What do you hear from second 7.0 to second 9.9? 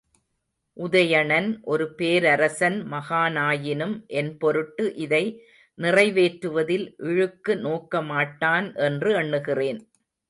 இழுக்கு நோக்கமாட்டான் என்று எண்ணுகிறேன்.